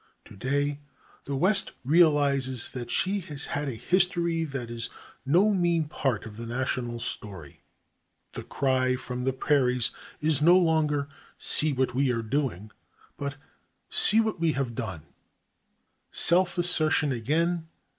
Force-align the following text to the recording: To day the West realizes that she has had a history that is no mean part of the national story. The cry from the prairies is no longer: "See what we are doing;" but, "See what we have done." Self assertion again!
To 0.25 0.35
day 0.35 0.79
the 1.25 1.35
West 1.35 1.73
realizes 1.85 2.69
that 2.69 2.89
she 2.89 3.19
has 3.19 3.45
had 3.53 3.69
a 3.69 3.75
history 3.75 4.43
that 4.45 4.71
is 4.71 4.89
no 5.27 5.53
mean 5.53 5.83
part 5.87 6.25
of 6.25 6.37
the 6.37 6.47
national 6.47 6.99
story. 6.99 7.61
The 8.33 8.41
cry 8.41 8.95
from 8.95 9.25
the 9.25 9.31
prairies 9.33 9.91
is 10.19 10.41
no 10.41 10.57
longer: 10.57 11.07
"See 11.37 11.71
what 11.71 11.93
we 11.93 12.09
are 12.09 12.23
doing;" 12.23 12.71
but, 13.15 13.35
"See 13.91 14.19
what 14.19 14.39
we 14.39 14.53
have 14.53 14.73
done." 14.73 15.03
Self 16.09 16.57
assertion 16.57 17.11
again! 17.11 17.67